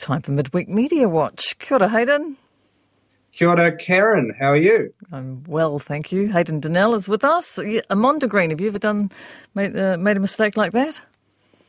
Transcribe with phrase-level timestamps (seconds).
[0.00, 1.58] it's time for Midweek Media Watch.
[1.58, 2.38] Kia ora, Hayden.
[3.32, 4.30] Kia ora, Karyn.
[4.34, 4.94] How are you?
[5.12, 6.28] I'm well, thank you.
[6.28, 7.58] Hayden Donnell is with us.
[7.58, 9.10] a mondegreen, have you ever done
[9.54, 11.02] made, uh, made a mistake like that?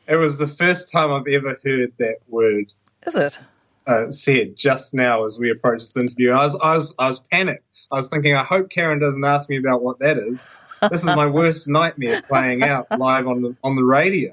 [0.07, 2.71] It was the first time I've ever heard that word.
[3.05, 3.37] Is it?
[3.85, 6.31] Uh, said just now as we approach this interview.
[6.31, 7.65] I was, I was, I was panicked.
[7.91, 10.49] I was thinking, I hope Karyn doesn't ask me about what that is.
[10.89, 14.31] This is my worst nightmare playing out live on the on the radio.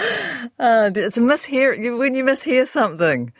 [0.58, 3.32] Uh, it's a mishear when you mishear something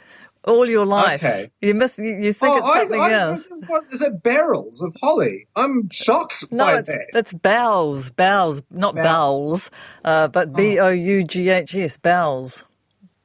[0.44, 1.22] all your life.
[1.22, 1.50] Okay.
[1.60, 1.98] You miss.
[1.98, 3.48] You, you think Oh, it's something I, I, else.
[3.66, 4.22] What is it?
[4.22, 5.46] Barrels of holly.
[5.54, 7.06] I'm shocked No, by it's that.
[7.12, 9.70] it's bowels, bowels, not Bow- bowels,
[10.04, 12.64] uh, but B O U G H S, bowels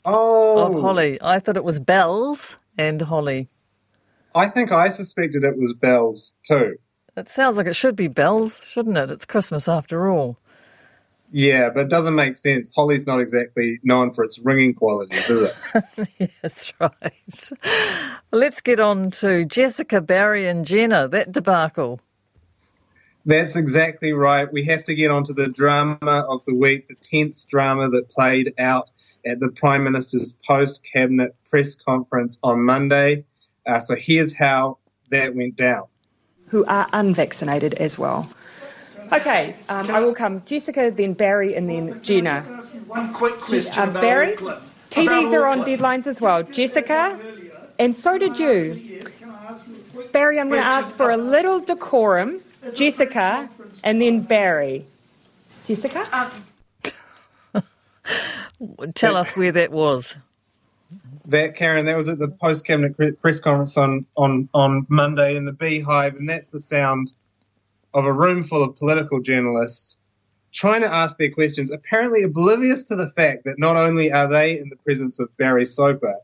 [0.04, 1.18] Oh, of holly.
[1.22, 3.48] I thought it was bells and holly.
[4.34, 6.76] I think I suspected it was bells too.
[7.16, 9.10] It sounds like it should be bells, shouldn't it?
[9.10, 10.38] It's Christmas after all.
[11.32, 12.72] Yeah, but it doesn't make sense.
[12.74, 16.32] Holly's not exactly known for its ringing qualities, is it?
[16.42, 17.52] That's right.
[18.32, 21.08] Let's get on to Jessica, Barry, and Jenna.
[21.08, 22.00] That debacle.
[23.26, 24.52] That's exactly right.
[24.52, 28.54] We have to get onto the drama of the week, the tense drama that played
[28.60, 28.90] out
[29.26, 33.26] at the Prime Minister's post cabinet press conference on Monday.
[33.66, 34.78] Uh, so here's how
[35.10, 35.86] that went down.
[36.50, 38.30] who are unvaccinated as well.
[39.16, 40.42] Okay, um, I will come.
[40.46, 42.42] Jessica, then Barry, and then Gina.
[42.88, 44.62] One quick question Uh, about Barry, Auckland.
[44.92, 46.44] TVs About are on deadlines as well.
[46.44, 47.18] Jessica,
[47.80, 49.02] and so did you.
[50.12, 52.42] Barry, I'm going to ask for a little decorum.
[52.74, 53.50] Jessica,
[53.84, 54.86] and then Barry.
[55.68, 56.32] Jessica?
[58.96, 60.16] Tell us where that was.
[61.26, 65.46] That Karyn, that was at the post cabinet press conference on, on on Monday in
[65.46, 67.12] the Beehive, and that's the sound
[67.96, 70.00] of a room full of political journalists
[70.52, 74.60] trying to ask their questions, apparently oblivious to the fact that not only are they
[74.60, 76.18] in the presence of Barry Soper,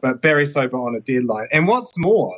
[0.00, 2.34] but Barry Soper on a deadline, and what's more,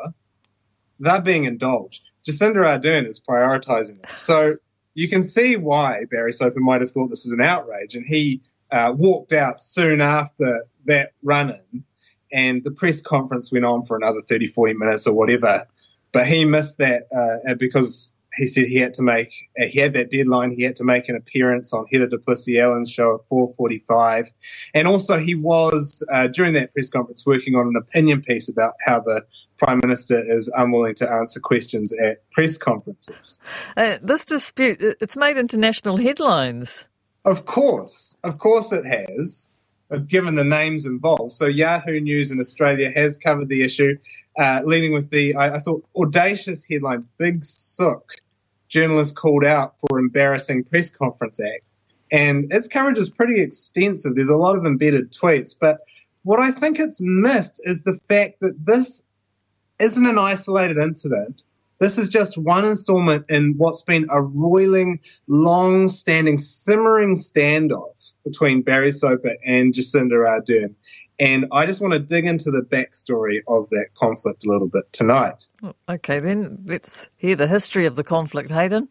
[0.98, 2.03] they're being indulged.
[2.27, 4.56] Jacinda Ardern is prioritising it, so
[4.94, 8.43] you can see why Barry Soper might have thought this is an outrage, and he
[8.72, 11.84] uh, walked out soon after that run-in
[12.32, 15.66] and the press conference went on for another 30, 40 minutes or whatever.
[16.12, 19.93] But he missed that uh, because he said he had to make, uh, he had
[19.94, 20.53] that deadline.
[20.53, 24.28] He had to make an appearance on Heather du Plessis-Allen's show at 4:45,
[24.75, 28.75] and also he was uh, during that press conference working on an opinion piece about
[28.84, 29.27] how the
[29.59, 33.38] prime minister is unwilling to answer questions at press conferences.
[33.77, 36.87] Uh, this dispute it's made international headlines.
[37.25, 39.48] Of course, of course it has,
[39.91, 41.32] uh, given the names involved.
[41.32, 43.98] So Yahoo News in Australia has covered the issue,
[44.38, 48.12] uh, leading with the, I, I thought, audacious headline, Big Sook.
[48.69, 51.65] Journalists called out for embarrassing press conference act.
[52.11, 54.15] And its coverage is pretty extensive.
[54.15, 55.55] There's a lot of embedded tweets.
[55.59, 55.81] But
[56.23, 59.03] what I think it's missed is the fact that this
[59.78, 61.43] isn't an isolated incident.
[61.78, 68.62] This is just one installment in what's been a roiling, long standing, simmering standoff between
[68.62, 70.75] Barry Soper and Jacinda Ardern.
[71.21, 74.93] And I just want to dig into the backstory of that conflict a little bit
[74.93, 75.45] tonight.
[75.89, 78.89] Okay, then let's hear the history of the conflict, Hayden.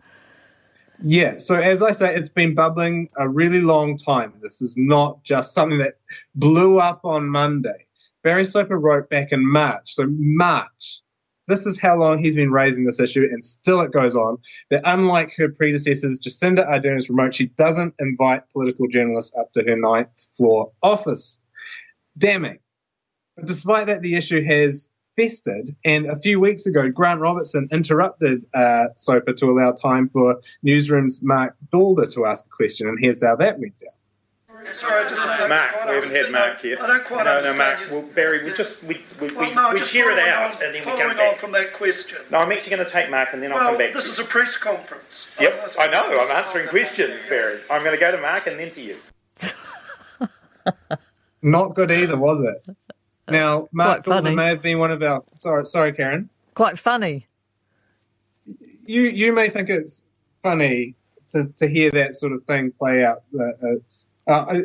[1.04, 4.34] Yeah, so as I say, it's been bubbling a really long time.
[4.42, 5.96] This is not just something that
[6.36, 7.86] blew up on Monday.
[8.24, 11.02] Barry Soper wrote back in March, so March.
[11.48, 14.38] This is how long he's been raising this issue, and still it goes on.
[14.70, 17.34] That unlike her predecessors, Jacinda Ardern is remote.
[17.34, 21.40] She doesn't invite political journalists up to her ninth floor office.
[22.18, 22.60] Damning.
[23.36, 25.70] But despite that, the issue has festered.
[25.86, 31.22] And a few weeks ago, Grant Robertson interrupted uh, Soper to allow time for Newsroom's
[31.22, 32.88] Marc Daalder to ask a question.
[32.88, 33.92] And here's how that went down.
[34.74, 36.82] Sorry, I just Mark, we haven't had Mark yet.
[36.82, 37.58] I don't quite no, understand.
[37.58, 37.80] No, Mark.
[37.90, 40.56] you- Well, Barry, we just we we, Well, we, no, we just share it out
[40.56, 41.34] on- and then we following come back.
[41.34, 42.18] on from that question.
[42.30, 43.94] No, I'm actually going to take Mark and then I'll come back.
[43.94, 45.28] this is a press conference.
[45.40, 46.20] Yep, I'm I know.
[46.20, 47.60] I'm answering questions, Barry.
[47.72, 48.98] I'm going to go to Mark and then to you.
[51.48, 52.76] Not good either, was it?
[53.30, 55.22] Now, Mark Quite may have been one of our.
[55.34, 56.30] Sorry, sorry, Karyn.
[56.54, 57.28] Quite funny.
[58.86, 60.06] You you may think it's
[60.42, 60.96] funny
[61.34, 63.24] to, to hear that sort of thing play out.
[63.38, 64.62] Uh, uh, uh,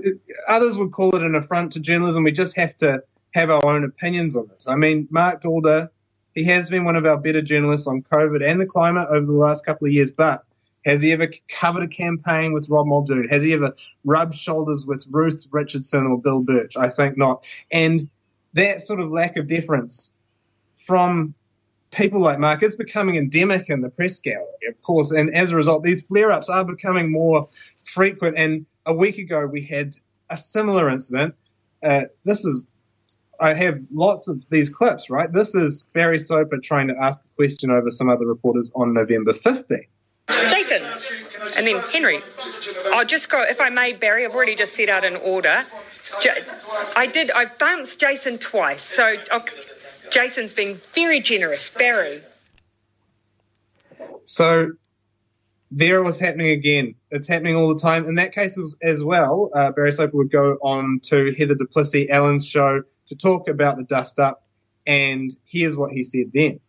[0.48, 2.22] others would call it an affront to journalism.
[2.22, 3.02] We just have to
[3.34, 4.68] have our own opinions on this.
[4.68, 5.88] I mean, Marc Daalder,
[6.32, 9.32] he has been one of our better journalists on COVID and the climate over the
[9.32, 10.44] last couple of years, but
[10.84, 13.28] has he ever covered a campaign with Rob Muldoon?
[13.28, 13.74] Has he ever
[14.04, 16.76] rubbed shoulders with Ruth Richardson or Bill Birch?
[16.76, 17.44] I think not.
[17.70, 18.08] And
[18.54, 20.12] that sort of lack of deference
[20.76, 21.34] from
[21.92, 25.10] people like Mark is becoming endemic in the press gallery, of course.
[25.10, 27.48] And as a result, these flare ups are becoming more
[27.84, 28.36] frequent.
[28.36, 29.94] And a week ago, we had
[30.30, 31.34] a similar incident.
[31.82, 32.66] uh, this is.
[33.40, 35.32] I have lots of these clips, right?
[35.32, 39.32] This is Barry Soper trying to ask a question over some other reporters on November
[39.32, 39.88] 15th.
[40.50, 40.82] Jason,
[41.56, 42.20] and then Henry.
[42.92, 45.64] I'll just go, if I may, Barry, I've already just set out an order.
[46.96, 49.44] I did, I bounced Jason twice, so oh,
[50.10, 51.70] Jason's being very generous.
[51.70, 52.18] Barry.
[54.24, 54.72] So
[55.70, 56.94] there was happening again.
[57.10, 58.06] It's happening all the time.
[58.06, 61.66] In that case as- as well, uh, Barry Soper would go on to Heather du
[61.66, 64.44] Plessis-Allen's show to talk about the dust up,
[64.86, 66.60] and here's what he said then.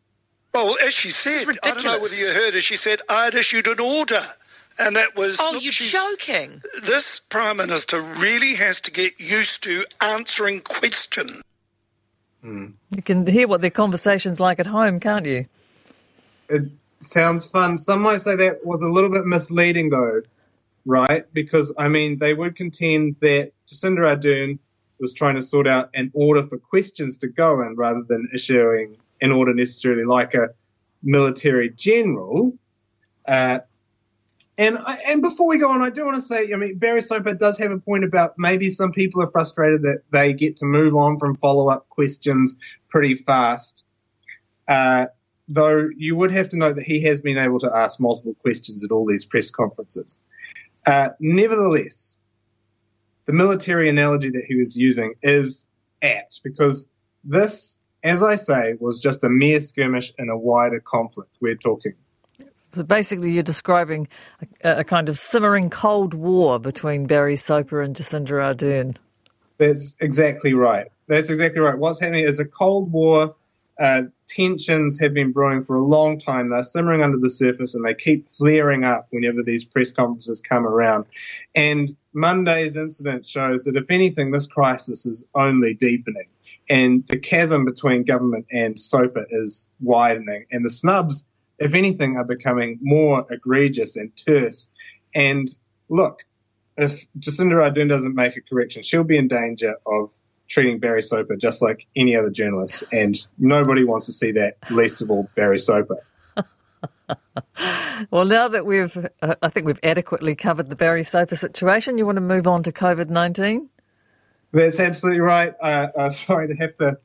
[0.54, 3.68] Well, as she said, I don't know whether you heard her, she said, I'd issued
[3.68, 4.22] an order.
[4.80, 5.38] And that was.
[5.40, 6.62] Oh, look, you're joking.
[6.84, 11.44] This Prime Minister really has to get used to answering questions.
[12.42, 12.68] Hmm.
[12.90, 15.46] You can hear what their conversation's like at home, can't you?
[16.50, 16.64] It
[17.00, 17.78] sounds fun.
[17.78, 20.22] Some might say that was a little bit misleading, though,
[20.86, 21.32] right?
[21.34, 24.58] Because, I mean, they would contend that Jacinda Ardern
[25.00, 28.98] was trying to sort out an order for questions to go in rather than issuing
[29.24, 30.50] an order necessarily like a
[31.02, 32.54] military general.
[33.28, 33.60] Uh,
[34.58, 37.02] and I, and before we go on, I do want to say, I mean, Barry
[37.02, 40.66] Soper does have a point about maybe some people are frustrated that they get to
[40.66, 42.56] move on from follow up questions
[42.90, 43.84] pretty fast.
[44.68, 45.08] Uh,
[45.48, 48.84] though you would have to note that he has been able to ask multiple questions
[48.84, 50.20] at all these press conferences.
[50.86, 52.18] Uh, nevertheless,
[53.26, 55.68] the military analogy that he was using is
[56.02, 56.88] apt because
[57.24, 61.32] this, as I say, was just a mere skirmish in a wider conflict.
[61.40, 61.94] We're talking
[62.72, 64.08] So basically, you're describing
[64.64, 68.98] a, a kind of simmering cold war between Barry Soper and Jacinda Ardern.
[69.58, 70.88] That's exactly right.
[71.08, 71.78] That's exactly right.
[71.78, 73.36] What's happening is a Cold War.
[73.80, 76.50] Uh, tensions have been brewing for a long time.
[76.50, 80.66] They're simmering under the surface and they keep flaring up whenever these press conferences come
[80.66, 81.06] around.
[81.56, 86.28] And Monday's incident shows that, if anything, this crisis is only deepening.
[86.70, 90.46] And the chasm between government and Soper is widening.
[90.52, 91.26] And the snubs,
[91.60, 94.70] if anything, are becoming more egregious and terse.
[95.16, 95.48] And
[95.90, 96.24] look,
[96.78, 100.10] if Jacinda Ardern doesn't make a correction, she'll be in danger of
[100.48, 105.02] treating Barry Soper just like any other journalist, and nobody wants to see that, least
[105.02, 105.98] of all Barry Soper.
[108.12, 112.06] Well, now that we've, uh, I think we've adequately covered the Barry Soper situation, you
[112.06, 113.70] want to move on to COVID 19?
[114.52, 115.54] That's absolutely right.
[115.62, 116.98] Uh, uh, sorry to have to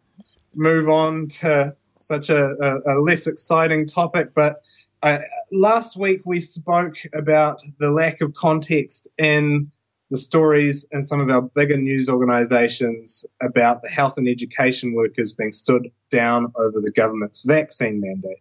[0.55, 4.63] move on to such a, a, a less exciting topic, but
[5.03, 5.19] uh,
[5.53, 9.71] last week we spoke about the lack of context in
[10.11, 15.33] the stories in some of our bigger news organisations about the health and education workers
[15.35, 18.39] being stood down over the government's vaccine mandate.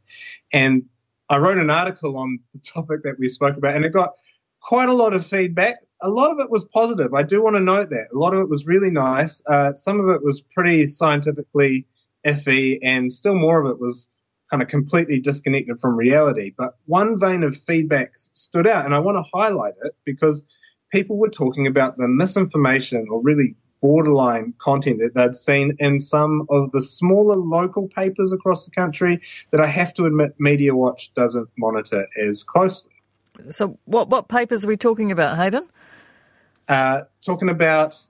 [0.54, 0.86] And
[1.30, 4.14] I wrote an article on the topic that we spoke about, and it got
[4.62, 5.78] quite a lot of feedback.
[6.02, 7.14] A lot of it was positive.
[7.14, 8.08] I do want to note that.
[8.14, 9.42] A lot of it was really nice.
[9.48, 11.86] Uh, some of it was pretty scientifically
[12.26, 14.10] iffy, and still more of it was
[14.50, 16.54] kind of completely disconnected from reality.
[16.58, 20.44] But one vein of feedback stood out, and I want to highlight it because
[20.92, 26.46] people were talking about the misinformation or really borderline content that they'd seen in some
[26.50, 29.22] of the smaller local papers across the country
[29.52, 32.92] that I have to admit Media Watch doesn't monitor as closely.
[33.50, 35.68] So, what, what papers are we talking about, Hayden?
[36.68, 38.02] Uh, talking about,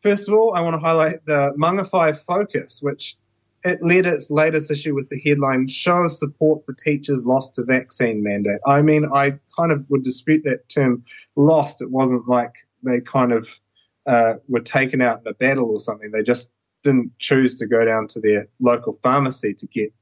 [0.00, 3.16] first of all, I want to highlight the Mangawhai Focus, which
[3.64, 7.64] it led its latest issue with the headline "Show of Support for Teachers Lost to
[7.64, 11.04] Vaccine Mandate." I mean, I kind of would dispute that term
[11.36, 13.60] "lost." It wasn't like they kind of
[14.06, 16.10] uh, were taken out in a battle or something.
[16.10, 19.92] They just didn't choose to go down to their local pharmacy to get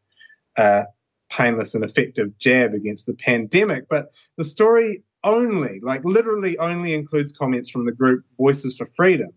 [0.57, 0.87] a
[1.31, 3.89] painless and effective jab against the pandemic.
[3.89, 9.31] But the story only, like literally only includes comments from the group Voices for Freedom,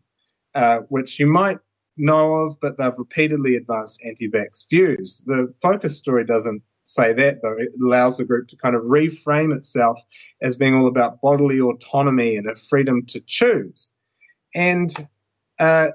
[0.56, 1.60] uh, which you might
[1.98, 5.22] know of, but they've repeatedly advanced anti vax views.
[5.26, 7.56] The focus story doesn't say that, though.
[7.58, 10.00] It allows the group to kind of reframe itself
[10.42, 13.92] as being all about bodily autonomy and a freedom to choose.
[14.54, 14.90] And
[15.60, 15.90] uh,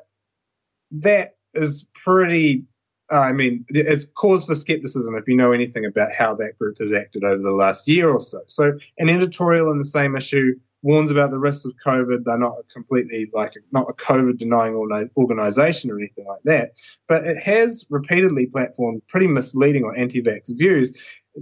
[0.91, 2.65] that is pretty.
[3.11, 6.77] Uh, I mean, it's cause for skepticism if you know anything about how that group
[6.79, 8.41] has acted over the last year or so.
[8.47, 12.25] So, an editorial in the same issue warns about the risks of COVID.
[12.25, 14.75] They're not completely like not a COVID denying
[15.17, 16.73] organization or anything like that,
[17.07, 20.93] but it has repeatedly platformed pretty misleading or anti-vax views.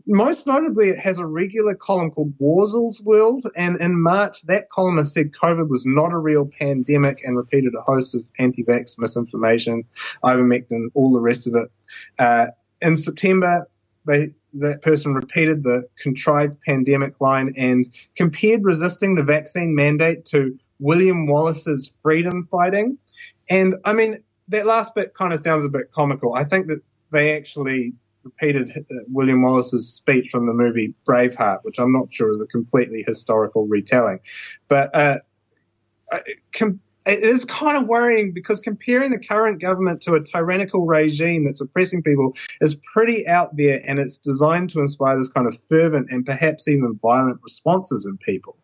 [0.07, 5.15] Most notably, it has a regular column called Warzel's World, and in March, that columnist
[5.15, 9.85] said COVID was not a real pandemic and repeated a host of anti-vax misinformation,
[10.25, 11.71] ivermectin, all the rest of it.
[12.19, 12.47] Uh,
[12.83, 13.69] in September,
[14.07, 20.59] they that person repeated the contrived pandemic line and compared resisting the vaccine mandate to
[20.79, 22.99] William Wallace's freedom fighting.
[23.51, 26.35] And I mean, that last bit kind of sounds a bit comical.
[26.35, 27.93] I think that they actually
[28.27, 32.47] repeated uh, William Wallace's speech from the movie Braveheart, which I'm not sure is a
[32.47, 34.21] completely historical retelling.
[34.69, 35.19] But uh,
[37.07, 41.61] it is kind of worrying because comparing the current government to a tyrannical regime that's
[41.61, 46.09] oppressing people is pretty out there and it's designed to inspire this kind of fervent
[46.11, 48.57] and perhaps even violent responses in people.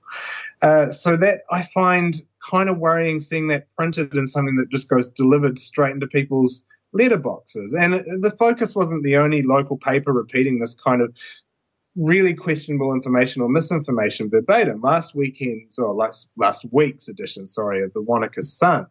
[0.61, 2.15] Uh, so that I find
[2.51, 6.65] kind of worrying seeing that printed in something that just goes delivered straight into people's
[6.99, 7.75] letterboxes.
[7.79, 11.15] And the focus wasn't the only local paper repeating this kind of
[11.97, 14.81] really questionable information or misinformation verbatim.
[14.81, 18.87] Last weekend's or last last week's edition, sorry, of the Wanaka Sun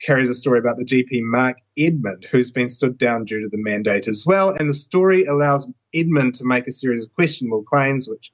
[0.00, 3.62] carries a story about the GP Mark Edmund, who's been stood down due to the
[3.62, 4.50] mandate as well.
[4.50, 8.32] And the story allows Edmund to make a series of questionable claims, which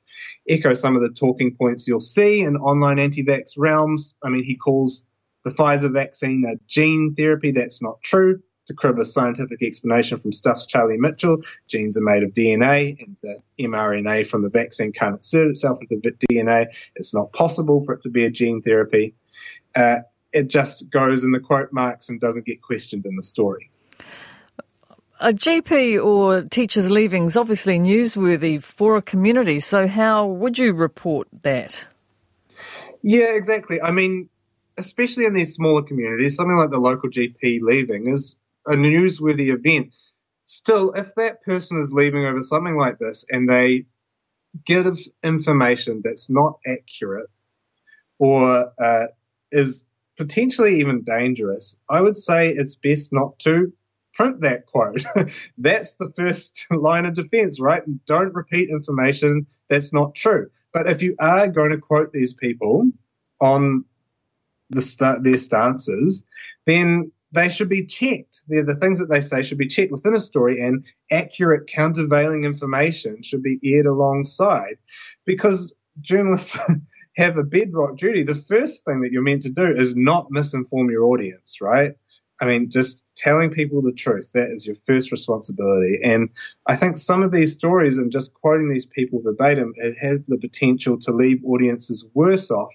[0.49, 4.15] echo some of the talking points you'll see in online anti-vax realms.
[4.23, 5.07] I mean, he calls
[5.45, 7.51] the Pfizer vaccine a gene therapy.
[7.51, 11.39] That's not true to crib a scientific explanation from Stuff's Charlie Mitchell.
[11.67, 16.11] Genes are made of DNA, and the mRNA from the vaccine can't insert itself into
[16.31, 16.67] DNA.
[16.95, 19.15] It's not possible for it to be a gene therapy.
[19.75, 20.01] Uh,
[20.33, 23.71] it just goes in the quote marks and doesn't get questioned in the story.
[25.21, 30.73] A GP or teacher's leaving is obviously newsworthy for a community, so how would you
[30.73, 31.87] report that?
[33.03, 33.81] Yeah, exactly.
[33.83, 34.29] I mean,
[34.77, 38.37] especially in these smaller communities, something like the local GP leaving is
[38.69, 39.95] a newsworthy event.
[40.45, 43.87] Still, if that person is leaving over something like this and they
[44.65, 47.29] give information that's not accurate
[48.19, 49.07] or uh,
[49.53, 53.73] is potentially even dangerous, I would say it's best not to
[54.15, 55.05] print that quote.
[55.59, 57.83] that's the first line of defense, right?
[58.07, 60.51] Don't repeat information that's not true.
[60.73, 62.91] But if you are going to quote these people
[63.41, 63.85] on
[64.71, 66.27] the st- their stances,
[66.67, 68.43] then they should be checked.
[68.49, 72.45] They're the things that they say should be checked within a story, and accurate countervailing
[72.45, 74.79] information should be aired alongside.
[75.27, 76.59] Because journalists
[77.17, 78.23] have a bedrock duty.
[78.23, 81.95] The first thing that you're meant to do is not misinform your audience, right?
[82.41, 85.99] I mean, just telling people the truth, that is your first responsibility.
[86.05, 86.31] And
[86.67, 90.39] I think some of these stories and just quoting these people verbatim, it has the
[90.39, 92.73] potential to leave audiences worse off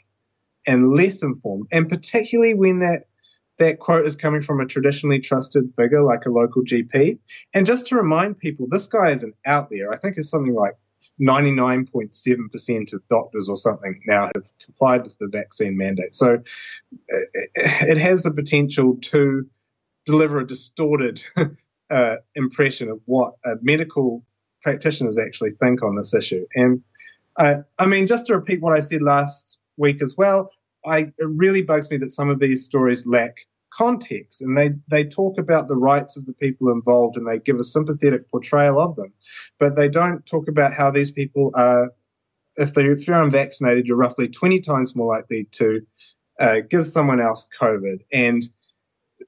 [0.67, 1.67] and less informed.
[1.71, 3.05] And particularly when that
[3.57, 7.19] that quote is coming from a traditionally trusted figure like a local GP.
[7.53, 9.93] And just to remind people, this guy is an out there.
[9.93, 10.73] I think it's something like
[11.21, 16.15] 99.7% of doctors or something now have complied with the vaccine mandate.
[16.15, 16.39] So
[17.07, 19.47] it has the potential to
[20.05, 21.23] deliver a distorted
[21.89, 24.23] uh, impression of what medical
[24.61, 26.45] practitioners actually think on this issue.
[26.55, 26.81] And
[27.35, 30.49] uh, I mean, just to repeat what I said last week as well,
[30.85, 33.37] I, it really bugs me that some of these stories lack
[33.73, 37.57] context and they, they talk about the rights of the people involved and they give
[37.57, 39.13] a sympathetic portrayal of them.
[39.59, 41.91] But they don't talk about how these people are,
[42.55, 45.81] if, they, if you're unvaccinated, you're roughly 20 times more likely to
[46.39, 47.99] uh, give someone else COVID.
[48.11, 48.43] And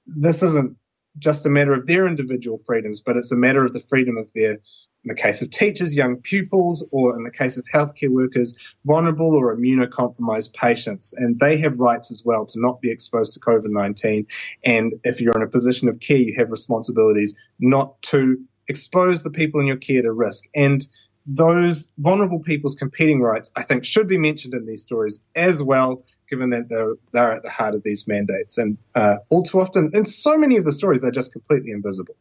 [0.06, 0.78] this isn't
[1.18, 4.32] just a matter of their individual freedoms, but it's a matter of the freedom of
[4.34, 4.58] their
[5.06, 9.36] in the case of teachers, young pupils, or in the case of healthcare workers, vulnerable
[9.36, 11.14] or immunocompromised patients.
[11.14, 14.26] And they have rights as well to not be exposed to COVID 19.
[14.66, 19.30] And if you're in a position of care, you have responsibilities not to expose the
[19.30, 20.46] people in your care to risk.
[20.56, 20.86] And
[21.28, 26.04] those vulnerable people's competing rights, I think, should be mentioned in these stories as well,
[26.30, 28.58] given that they're, they're at the heart of these mandates.
[28.58, 32.16] And uh, all too often, in so many of the stories, they're just completely invisible.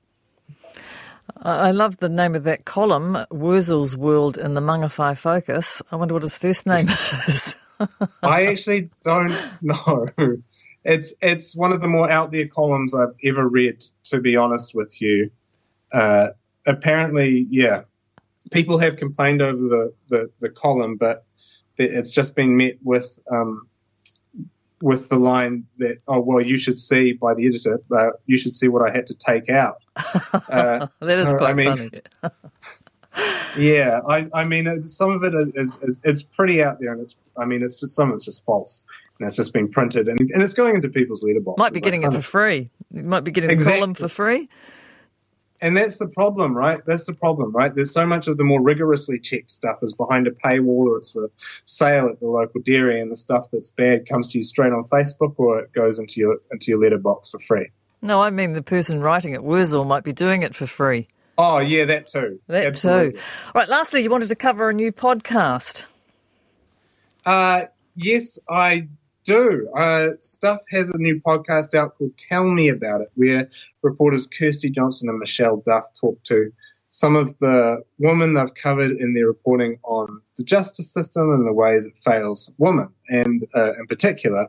[1.37, 5.83] I love the name of that column, Wurzel's World in the Mangawhai Focus.
[5.91, 6.89] I wonder what his first name
[7.29, 7.57] is.
[8.23, 10.09] I actually don't know.
[10.85, 14.75] It's it's one of the more out there columns I've ever read, to be honest
[14.75, 15.31] with you.
[15.93, 16.29] Uh,
[16.67, 17.83] apparently, yeah,
[18.51, 21.25] people have complained over the, the, the column, but
[21.77, 23.69] it's just been met with um,
[24.83, 28.55] with the line that, oh, well, you should see by the editor, uh, you should
[28.55, 29.83] see what I had to take out.
[29.97, 31.91] Uh, that is so, quite I mean,
[32.23, 32.33] funny.
[33.59, 37.17] yeah, I, I mean, some of it is, is, it's pretty out there, and it's,
[37.37, 38.85] I mean, it's just, some of it's just false,
[39.19, 41.59] and it's just been printed, and, and it's going into people's letterboxes.
[41.59, 42.71] Might be getting it for free.
[42.93, 43.75] You might be getting exactly.
[43.75, 44.49] the column for free
[45.61, 46.81] and that's the problem, right?
[46.85, 47.75] That's the problem, right?
[47.75, 51.11] There's so much of the more rigorously checked stuff is behind a paywall or it's
[51.11, 51.31] for
[51.65, 54.85] sale at the local dairy, and the stuff that's bad comes to you straight on
[54.85, 57.71] Facebook or it goes into your into your letterbox for free.
[58.03, 61.09] No, I mean the person writing it, Wurzel, might be doing it for free.
[61.39, 62.41] Oh yeah, that too.
[62.49, 63.13] That Absolutely.
[63.13, 63.25] too.
[63.47, 65.87] All right, lastly, you wanted to cover a new podcast.
[67.25, 67.63] Uh,
[67.97, 68.89] yes, I
[69.25, 69.69] do.
[69.77, 73.49] Uh, Stuff has a new podcast out called Tell Me About It, where
[73.83, 76.53] reporters Kirsty Johnson and Michelle Duff talk to
[76.91, 81.53] some of the women they've covered in their reporting on the justice system and the
[81.53, 84.47] ways it fails women, and uh, in particular,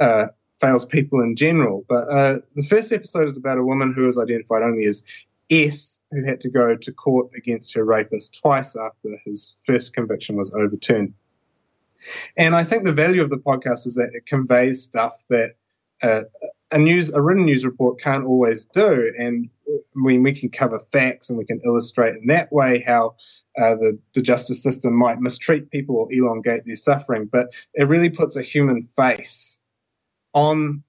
[0.00, 0.26] uh,
[0.60, 1.84] fails people in general.
[1.88, 5.04] But uh, the first episode is about a woman who is identified only as
[5.48, 10.36] S, who had to go to court against her rapist twice after his first conviction
[10.36, 11.14] was overturned.
[12.36, 15.56] And I think the value of the podcast is that it conveys stuff that
[16.02, 16.22] uh,
[16.70, 19.12] a news, a written news report can't always do.
[19.18, 19.48] And
[19.94, 23.16] when we can cover facts and we can illustrate in that way how
[23.58, 28.10] uh, the, the justice system might mistreat people or elongate their suffering, but it really
[28.10, 29.60] puts a human face
[30.34, 30.82] on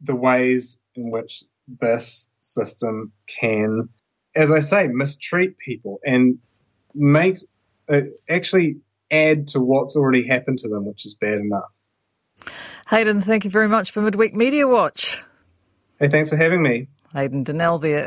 [0.00, 1.44] the ways in which
[1.80, 3.88] this system can,
[4.34, 6.38] as I say, mistreat people and
[6.94, 7.36] make
[7.90, 8.76] uh, actually
[9.10, 11.74] add to what's already happened to them, which is bad enough.
[12.88, 15.22] Hayden, thank you very much for Midweek Media Watch.
[15.98, 16.88] Hey, thanks for having me.
[17.12, 18.04] Hayden Donnell there.